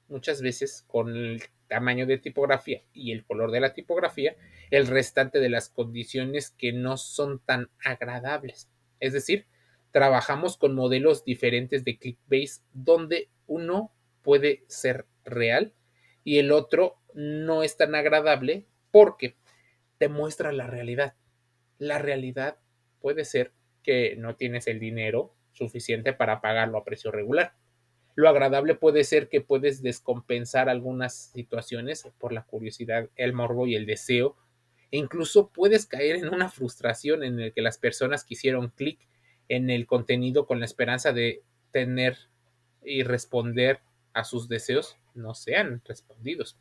muchas 0.09 0.41
veces 0.41 0.83
con 0.89 1.15
el 1.15 1.41
tamaño 1.69 2.05
de 2.05 2.17
tipografía 2.17 2.83
y 2.91 3.13
el 3.13 3.23
color 3.23 3.51
de 3.51 3.61
la 3.61 3.73
tipografía, 3.73 4.35
el 4.69 4.85
restante 4.87 5.39
de 5.39 5.47
las 5.47 5.69
condiciones 5.69 6.49
que 6.49 6.73
no 6.73 6.97
son 6.97 7.39
tan 7.39 7.69
agradables. 7.81 8.69
Es 8.99 9.13
decir, 9.13 9.45
trabajamos 9.91 10.57
con 10.57 10.75
modelos 10.75 11.23
diferentes 11.23 11.85
de 11.85 11.97
clickbait 11.97 12.49
donde 12.73 13.29
uno 13.47 13.93
puede 14.21 14.65
ser 14.67 15.05
real 15.23 15.71
y 16.25 16.39
el 16.39 16.51
otro 16.51 16.97
no 17.13 17.63
es 17.63 17.77
tan 17.77 17.95
agradable 17.95 18.65
porque 18.91 19.37
te 19.97 20.09
muestra 20.09 20.51
la 20.51 20.67
realidad. 20.67 21.15
La 21.77 21.99
realidad 21.99 22.57
puede 22.99 23.23
ser 23.23 23.53
que 23.81 24.17
no 24.17 24.35
tienes 24.35 24.67
el 24.67 24.81
dinero 24.81 25.38
suficiente 25.59 26.13
para 26.13 26.41
pagarlo 26.41 26.77
a 26.77 26.83
precio 26.83 27.11
regular. 27.11 27.53
Lo 28.15 28.27
agradable 28.27 28.75
puede 28.75 29.03
ser 29.03 29.29
que 29.29 29.41
puedes 29.41 29.81
descompensar 29.81 30.69
algunas 30.69 31.31
situaciones 31.31 32.07
por 32.17 32.33
la 32.33 32.43
curiosidad, 32.43 33.09
el 33.15 33.33
morbo 33.33 33.67
y 33.67 33.75
el 33.75 33.85
deseo. 33.85 34.35
E 34.91 34.97
incluso 34.97 35.49
puedes 35.49 35.85
caer 35.85 36.15
en 36.15 36.33
una 36.33 36.49
frustración 36.49 37.23
en 37.23 37.39
el 37.39 37.53
que 37.53 37.61
las 37.61 37.77
personas 37.77 38.23
que 38.23 38.33
hicieron 38.33 38.69
clic 38.69 38.99
en 39.47 39.69
el 39.69 39.85
contenido 39.85 40.47
con 40.47 40.59
la 40.59 40.65
esperanza 40.65 41.13
de 41.13 41.43
tener 41.71 42.17
y 42.83 43.03
responder 43.03 43.81
a 44.13 44.23
sus 44.23 44.47
deseos 44.49 44.97
no 45.13 45.33
sean 45.33 45.81
respondidos. 45.85 46.57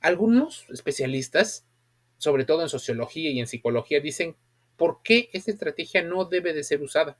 Algunos 0.00 0.66
especialistas, 0.70 1.66
sobre 2.18 2.44
todo 2.44 2.62
en 2.62 2.68
sociología 2.68 3.30
y 3.30 3.40
en 3.40 3.46
psicología, 3.46 4.00
dicen 4.00 4.36
por 4.78 5.02
qué 5.02 5.28
esta 5.34 5.50
estrategia 5.50 6.02
no 6.02 6.24
debe 6.24 6.54
de 6.54 6.64
ser 6.64 6.80
usada. 6.80 7.18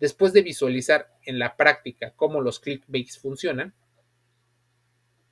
Después 0.00 0.32
de 0.32 0.42
visualizar 0.42 1.12
en 1.24 1.38
la 1.38 1.56
práctica 1.56 2.14
cómo 2.16 2.40
los 2.40 2.60
clickbaits 2.60 3.18
funcionan, 3.18 3.74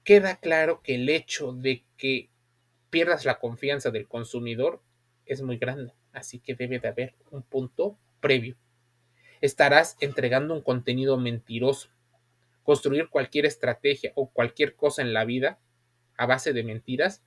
queda 0.05 0.37
claro 0.37 0.83
que 0.83 0.97
el 0.97 1.09
hecho 1.09 1.53
de 1.53 1.85
que 1.97 2.29
pierdas 2.91 3.25
la 3.25 3.38
confianza 3.38 3.91
del 3.91 4.09
consumidor 4.09 4.83
es 5.25 5.41
muy 5.41 5.57
grande, 5.57 5.93
así 6.12 6.41
que 6.41 6.55
debe 6.55 6.81
de 6.81 6.88
haber 6.88 7.15
un 7.31 7.43
punto 7.43 7.97
previo. 8.21 8.57
Estarás 9.41 9.97
entregando 10.00 10.53
un 10.53 10.62
contenido 10.62 11.17
mentiroso. 11.17 11.91
Construir 12.65 13.09
cualquier 13.09 13.47
estrategia 13.47 14.11
o 14.17 14.31
cualquier 14.31 14.75
cosa 14.75 15.03
en 15.03 15.12
la 15.12 15.25
vida 15.25 15.61
a 16.17 16.26
base 16.26 16.53
de 16.53 16.65
mentiras 16.65 17.23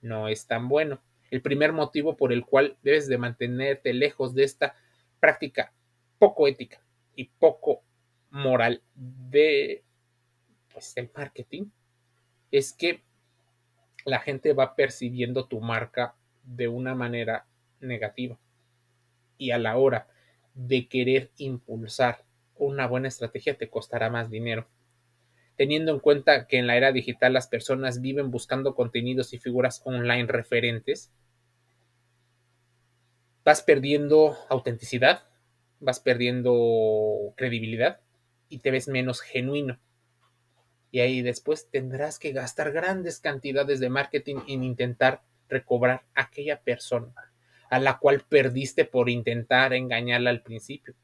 no 0.00 0.28
es 0.28 0.46
tan 0.46 0.68
bueno. 0.68 1.02
El 1.30 1.42
primer 1.42 1.72
motivo 1.72 2.16
por 2.16 2.32
el 2.32 2.44
cual 2.44 2.76
debes 2.82 3.08
de 3.08 3.18
mantenerte 3.18 3.92
lejos 3.92 4.34
de 4.34 4.44
esta 4.44 4.74
práctica 5.20 5.72
poco 6.18 6.48
ética 6.48 6.80
y 7.14 7.24
poco 7.24 7.82
moral 8.30 8.82
de 8.94 9.82
pues, 10.72 10.96
el 10.96 11.10
marketing 11.14 11.66
es 12.50 12.72
que 12.72 13.02
la 14.04 14.20
gente 14.20 14.52
va 14.52 14.74
percibiendo 14.74 15.46
tu 15.46 15.60
marca 15.60 16.14
de 16.44 16.68
una 16.68 16.94
manera 16.94 17.46
negativa. 17.80 18.38
Y 19.36 19.50
a 19.50 19.58
la 19.58 19.76
hora 19.76 20.08
de 20.54 20.88
querer 20.88 21.30
impulsar 21.36 22.24
una 22.56 22.86
buena 22.86 23.08
estrategia 23.08 23.56
te 23.56 23.68
costará 23.68 24.10
más 24.10 24.30
dinero. 24.30 24.66
Teniendo 25.56 25.92
en 25.92 26.00
cuenta 26.00 26.46
que 26.46 26.58
en 26.58 26.66
la 26.66 26.76
era 26.76 26.92
digital 26.92 27.32
las 27.32 27.48
personas 27.48 28.00
viven 28.00 28.30
buscando 28.30 28.74
contenidos 28.74 29.32
y 29.34 29.38
figuras 29.38 29.82
online 29.84 30.26
referentes, 30.26 31.12
vas 33.48 33.62
perdiendo 33.62 34.36
autenticidad, 34.50 35.22
vas 35.80 36.00
perdiendo 36.00 37.32
credibilidad 37.34 37.98
y 38.50 38.58
te 38.58 38.70
ves 38.70 38.88
menos 38.88 39.22
genuino. 39.22 39.80
Y 40.90 41.00
ahí 41.00 41.22
después 41.22 41.70
tendrás 41.70 42.18
que 42.18 42.32
gastar 42.32 42.72
grandes 42.72 43.20
cantidades 43.20 43.80
de 43.80 43.88
marketing 43.88 44.40
en 44.48 44.64
intentar 44.64 45.22
recobrar 45.48 46.04
a 46.14 46.24
aquella 46.24 46.60
persona 46.60 47.14
a 47.70 47.78
la 47.78 47.96
cual 47.96 48.22
perdiste 48.28 48.84
por 48.84 49.08
intentar 49.08 49.72
engañarla 49.72 50.28
al 50.28 50.42
principio. 50.42 50.94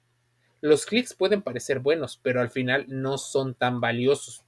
Los 0.61 0.85
clics 0.85 1.15
pueden 1.15 1.41
parecer 1.41 1.79
buenos, 1.79 2.21
pero 2.23 2.43
al 2.43 2.51
final 2.51 2.85
no 2.89 3.17
son 3.17 3.55
tan 3.55 3.81
valiosos. 3.81 4.45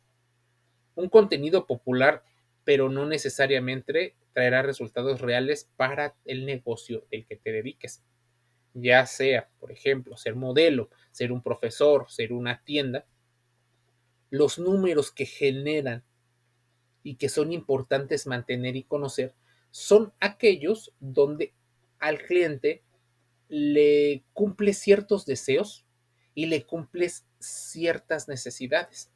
Un 0.97 1.09
contenido 1.09 1.65
popular, 1.65 2.23
pero 2.63 2.91
no 2.91 3.07
necesariamente 3.07 4.17
traerá 4.37 4.61
resultados 4.61 5.23
reales 5.23 5.71
para 5.77 6.15
el 6.27 6.45
negocio 6.45 7.07
del 7.11 7.25
que 7.25 7.37
te 7.37 7.53
dediques 7.53 8.03
ya 8.79 9.07
sea, 9.07 9.49
por 9.59 9.73
ejemplo, 9.73 10.17
ser 10.17 10.35
modelo, 10.35 10.91
ser 11.11 11.33
un 11.33 11.43
profesor, 11.43 12.11
ser 12.11 12.33
una 12.33 12.63
tienda, 12.63 13.07
los 14.29 14.59
números 14.59 15.11
que 15.11 15.25
generan 15.25 16.05
y 17.03 17.17
que 17.17 17.31
son 17.31 17.53
importantes 17.53 18.27
mantener 18.27 18.77
y 18.77 18.83
conocer 18.83 19.35
son 19.71 20.13
aquellos 20.21 20.93
donde 21.01 21.55
al 21.99 22.19
cliente 22.19 22.83
le 23.49 24.25
cumple 24.35 24.75
ciertos 24.75 25.25
deseos 25.25 25.87
y 26.35 26.47
le 26.47 26.67
cumples 26.67 27.25
ciertas 27.39 28.29
necesidades. 28.29 29.11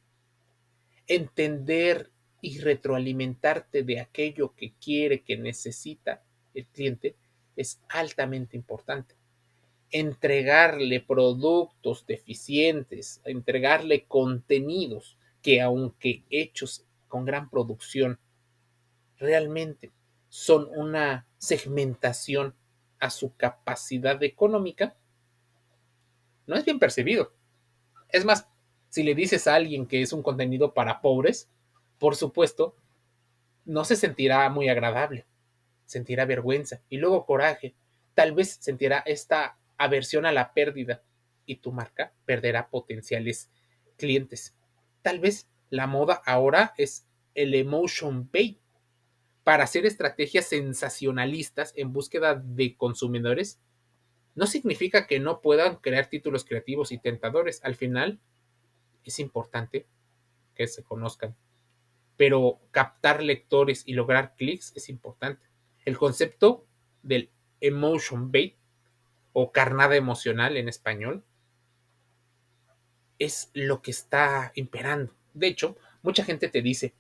Entender 1.07 2.11
y 2.41 2.59
retroalimentarte 2.61 3.83
de 3.83 4.01
aquello 4.01 4.55
que 4.55 4.73
quiere, 4.75 5.23
que 5.23 5.37
necesita 5.37 6.23
el 6.55 6.67
cliente 6.67 7.17
es 7.57 7.81
altamente 7.89 8.57
importante 8.57 9.21
entregarle 9.91 11.01
productos 11.01 12.07
deficientes, 12.07 13.21
entregarle 13.25 14.05
contenidos 14.05 15.17
que 15.43 15.61
aunque 15.61 16.25
hechos 16.31 16.85
con 17.09 17.25
gran 17.25 17.51
producción, 17.51 18.19
realmente 19.19 19.91
son 20.29 20.69
una 20.77 21.27
segmentación 21.39 22.55
a 23.01 23.11
su 23.11 23.35
capacidad 23.35 24.23
económica, 24.23 24.97
no 26.47 26.57
es 26.57 26.65
bien 26.65 26.79
percibido. 26.79 27.33
Es 28.11 28.25
más, 28.25 28.47
si 28.91 29.03
le 29.03 29.15
dices 29.15 29.47
a 29.47 29.55
alguien 29.55 29.87
que 29.87 30.03
es 30.03 30.13
un 30.13 30.23
contenido 30.23 30.75
para 30.75 31.01
pobres, 31.01 31.49
por 32.01 32.17
supuesto, 32.17 32.75
no 33.67 33.85
se 33.85 33.95
sentirá 33.95 34.49
muy 34.49 34.71
agradable, 34.71 35.27
sentirá 35.85 36.25
vergüenza 36.25 36.83
y 36.89 36.97
luego 36.97 37.27
coraje. 37.27 37.75
Tal 38.15 38.33
vez 38.33 38.57
sentirá 38.59 39.01
esta 39.07 39.59
aversión 39.77 40.25
a 40.25 40.33
la 40.33 40.55
pérdida 40.55 41.03
y 41.45 41.57
tu 41.57 41.73
marca 41.73 42.15
perderá 42.25 42.71
potenciales 42.71 43.51
clientes. 43.99 44.57
Tal 45.03 45.21
vez 45.21 45.51
la 45.69 45.87
moda 45.87 46.23
ahora 46.25 46.73
es 46.79 47.07
el 47.35 47.55
emotion 47.55 48.31
bait 48.33 48.59
para 49.45 49.65
hacer 49.65 49.85
estrategias 49.85 50.47
sensacionalistas 50.47 51.75
en 51.77 51.93
búsqueda 51.93 52.35
de 52.35 52.77
consumidores. 52.77 53.61
No 54.35 54.47
significa 54.47 55.07
que 55.07 55.21
no 55.21 55.43
puedan 55.43 55.77
crear 55.77 56.07
títulos 56.07 56.47
creativos 56.47 56.93
y 56.93 56.99
tentadores. 56.99 57.63
Al 57.63 57.75
final 57.75 58.21
es 59.05 59.19
importante 59.19 59.87
que 60.55 60.67
se 60.67 60.83
conozcan. 60.83 61.37
Pero 62.21 62.61
captar 62.71 63.23
lectores 63.23 63.83
y 63.87 63.95
lograr 63.95 64.35
clics 64.37 64.75
es 64.77 64.91
importante. 64.91 65.47
El 65.87 65.97
concepto 65.97 66.67
del 67.03 67.31
emotion 67.63 68.31
bait 68.31 68.57
o 69.33 69.53
carnada 69.53 69.97
emocional 69.97 70.59
en 70.59 70.69
español, 70.69 71.25
es 73.19 73.51
lo 73.55 73.81
que 73.81 73.91
está 73.91 74.53
imperando. 74.55 75.15
De 75.33 75.47
hecho, 75.47 75.79
mucha 76.03 76.23
gente 76.23 76.51
te 76.51 76.61
dice 76.61 76.93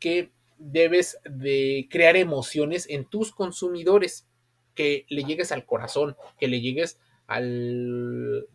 que 0.00 0.30
debes 0.56 1.18
de 1.24 1.86
crear 1.90 2.16
emociones 2.16 2.86
en 2.88 3.04
tus 3.04 3.30
consumidores, 3.30 4.26
que 4.74 5.04
le 5.10 5.24
llegues 5.24 5.52
al 5.52 5.66
corazón, 5.66 6.16
que 6.38 6.48
le 6.48 6.62
llegues 6.62 6.98
a 7.26 7.40
la 7.40 8.46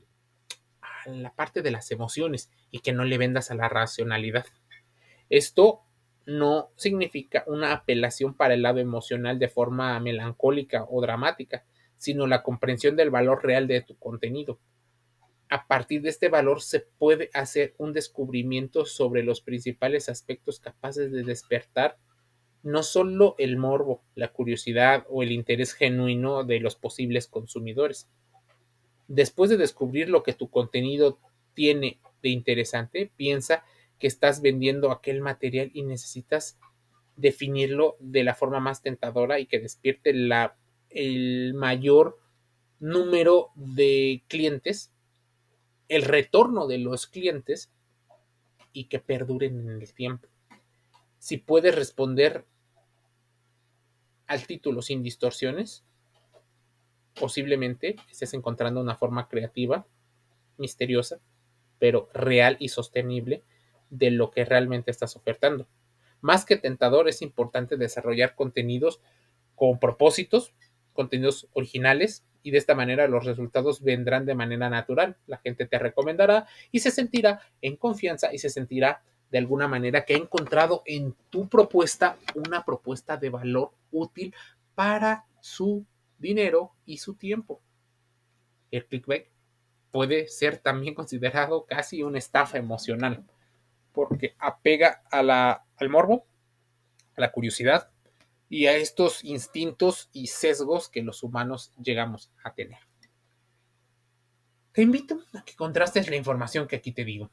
parte 1.35 1.61
de 1.61 1.69
las 1.69 1.91
emociones 1.91 2.49
y 2.71 2.79
que 2.79 2.91
no 2.91 3.03
le 3.05 3.19
vendas 3.19 3.51
a 3.51 3.55
la 3.55 3.69
racionalidad. 3.69 4.47
Esto 5.29 5.83
no 6.27 6.71
significa 6.75 7.45
una 7.47 7.71
apelación 7.71 8.33
para 8.33 8.53
el 8.53 8.61
lado 8.61 8.79
emocional 8.79 9.39
de 9.39 9.47
forma 9.47 9.97
melancólica 10.01 10.85
o 10.89 11.01
dramática, 11.01 11.63
sino 11.97 12.27
la 12.27 12.43
comprensión 12.43 12.97
del 12.97 13.09
valor 13.09 13.45
real 13.45 13.65
de 13.65 13.81
tu 13.81 13.97
contenido. 13.97 14.59
A 15.49 15.67
partir 15.67 16.01
de 16.01 16.09
este 16.09 16.27
valor 16.27 16.61
se 16.61 16.81
puede 16.81 17.29
hacer 17.33 17.73
un 17.77 17.93
descubrimiento 17.93 18.85
sobre 18.85 19.23
los 19.23 19.39
principales 19.39 20.09
aspectos 20.09 20.59
capaces 20.59 21.13
de 21.13 21.23
despertar 21.23 21.97
no 22.61 22.83
solo 22.83 23.35
el 23.37 23.55
morbo, 23.55 24.03
la 24.13 24.27
curiosidad 24.27 25.05
o 25.09 25.23
el 25.23 25.31
interés 25.31 25.71
genuino 25.71 26.43
de 26.43 26.59
los 26.59 26.75
posibles 26.75 27.27
consumidores. 27.27 28.09
Después 29.07 29.49
de 29.49 29.55
descubrir 29.55 30.09
lo 30.09 30.23
que 30.23 30.33
tu 30.33 30.49
contenido 30.49 31.19
tiene 31.53 32.01
de 32.21 32.29
interesante, 32.29 33.09
piensa 33.15 33.63
que 33.99 34.07
estás 34.07 34.41
vendiendo 34.41 34.91
aquel 34.91 35.21
material 35.21 35.71
y 35.73 35.83
necesitas 35.83 36.57
definirlo 37.15 37.97
de 37.99 38.23
la 38.23 38.35
forma 38.35 38.59
más 38.59 38.81
tentadora 38.81 39.39
y 39.39 39.47
que 39.47 39.59
despierte 39.59 40.13
la 40.13 40.55
el 40.89 41.53
mayor 41.53 42.19
número 42.79 43.49
de 43.55 44.23
clientes, 44.27 44.91
el 45.89 46.03
retorno 46.03 46.67
de 46.67 46.77
los 46.77 47.07
clientes 47.07 47.71
y 48.71 48.85
que 48.85 48.99
perduren 48.99 49.59
en 49.59 49.81
el 49.81 49.93
tiempo. 49.93 50.27
Si 51.17 51.37
puedes 51.37 51.75
responder 51.75 52.45
al 54.27 54.45
título 54.45 54.81
sin 54.81 55.01
distorsiones, 55.01 55.83
posiblemente 57.19 57.95
estés 58.09 58.33
encontrando 58.33 58.79
una 58.79 58.95
forma 58.95 59.27
creativa, 59.27 59.87
misteriosa, 60.57 61.19
pero 61.79 62.09
real 62.13 62.57
y 62.59 62.69
sostenible 62.69 63.43
de 63.89 64.11
lo 64.11 64.31
que 64.31 64.45
realmente 64.45 64.91
estás 64.91 65.15
ofertando. 65.15 65.67
Más 66.21 66.45
que 66.45 66.57
tentador, 66.57 67.07
es 67.07 67.21
importante 67.21 67.77
desarrollar 67.77 68.35
contenidos 68.35 68.99
con 69.55 69.79
propósitos, 69.79 70.53
contenidos 70.93 71.47
originales 71.53 72.25
y 72.43 72.51
de 72.51 72.57
esta 72.57 72.75
manera 72.75 73.07
los 73.07 73.25
resultados 73.25 73.81
vendrán 73.81 74.25
de 74.25 74.35
manera 74.35 74.69
natural. 74.69 75.17
La 75.27 75.37
gente 75.37 75.65
te 75.65 75.79
recomendará 75.79 76.47
y 76.71 76.79
se 76.79 76.91
sentirá 76.91 77.41
en 77.61 77.75
confianza 77.75 78.33
y 78.33 78.39
se 78.39 78.49
sentirá 78.49 79.01
de 79.29 79.37
alguna 79.37 79.67
manera 79.67 80.05
que 80.05 80.13
ha 80.13 80.17
encontrado 80.17 80.81
en 80.85 81.13
tu 81.29 81.49
propuesta 81.49 82.17
una 82.35 82.63
propuesta 82.63 83.17
de 83.17 83.29
valor 83.29 83.71
útil 83.91 84.33
para 84.75 85.25
su 85.41 85.85
dinero 86.17 86.71
y 86.85 86.97
su 86.97 87.15
tiempo. 87.15 87.61
El 88.71 88.85
clickbait 88.85 89.27
puede 89.91 90.27
ser 90.27 90.57
también 90.57 90.93
considerado 90.93 91.65
casi 91.65 92.03
una 92.03 92.17
estafa 92.17 92.57
emocional 92.57 93.25
porque 93.97 94.35
apega 94.37 95.01
a 95.09 95.23
la, 95.23 95.65
al 95.75 95.89
morbo, 95.89 96.27
a 97.15 97.21
la 97.21 97.31
curiosidad 97.31 97.89
y 98.47 98.67
a 98.67 98.75
estos 98.75 99.23
instintos 99.23 100.07
y 100.13 100.27
sesgos 100.27 100.87
que 100.87 101.01
los 101.01 101.23
humanos 101.23 101.73
llegamos 101.81 102.31
a 102.43 102.53
tener. 102.53 102.77
Te 104.71 104.83
invito 104.83 105.19
a 105.33 105.43
que 105.43 105.55
contrastes 105.55 106.11
la 106.11 106.15
información 106.15 106.67
que 106.67 106.75
aquí 106.75 106.91
te 106.91 107.03
digo. 107.03 107.31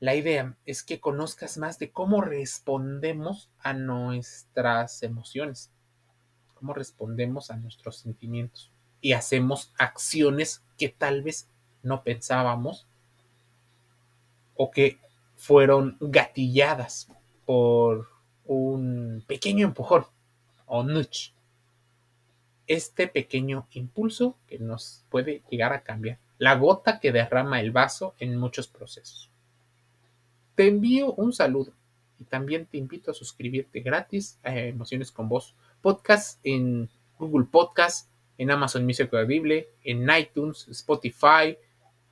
La 0.00 0.16
idea 0.16 0.56
es 0.66 0.82
que 0.82 0.98
conozcas 0.98 1.58
más 1.58 1.78
de 1.78 1.92
cómo 1.92 2.20
respondemos 2.20 3.52
a 3.60 3.74
nuestras 3.74 5.04
emociones, 5.04 5.70
cómo 6.54 6.74
respondemos 6.74 7.52
a 7.52 7.56
nuestros 7.56 7.98
sentimientos 7.98 8.72
y 9.00 9.12
hacemos 9.12 9.72
acciones 9.78 10.64
que 10.76 10.88
tal 10.88 11.22
vez 11.22 11.48
no 11.84 12.02
pensábamos 12.02 12.87
o 14.58 14.70
que 14.70 14.98
fueron 15.36 15.96
gatilladas 16.00 17.08
por 17.46 18.08
un 18.44 19.24
pequeño 19.26 19.68
empujón 19.68 20.04
o 20.66 20.82
nudge. 20.82 21.32
Este 22.66 23.06
pequeño 23.08 23.66
impulso 23.70 24.36
que 24.46 24.58
nos 24.58 25.04
puede 25.08 25.42
llegar 25.48 25.72
a 25.72 25.82
cambiar. 25.82 26.18
La 26.38 26.56
gota 26.56 27.00
que 27.00 27.12
derrama 27.12 27.60
el 27.60 27.70
vaso 27.70 28.14
en 28.18 28.36
muchos 28.36 28.66
procesos. 28.66 29.30
Te 30.56 30.66
envío 30.66 31.14
un 31.14 31.32
saludo 31.32 31.72
y 32.18 32.24
también 32.24 32.66
te 32.66 32.78
invito 32.78 33.12
a 33.12 33.14
suscribirte 33.14 33.80
gratis 33.80 34.38
a 34.42 34.54
Emociones 34.58 35.12
con 35.12 35.28
Voz 35.28 35.54
podcast 35.80 36.40
en 36.42 36.90
Google 37.16 37.46
Podcast, 37.50 38.10
en 38.38 38.50
Amazon 38.50 38.84
Music 38.84 39.14
Audible, 39.14 39.68
en 39.84 40.08
iTunes, 40.10 40.66
Spotify, 40.68 41.56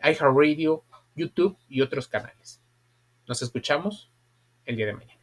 iHeartRadio, 0.01 0.85
YouTube 1.17 1.59
y 1.69 1.81
otros 1.81 2.07
canales. 2.07 2.63
Nos 3.27 3.43
escuchamos 3.43 4.13
el 4.67 4.77
día 4.77 4.87
de 4.87 4.93
mañana. 4.93 5.16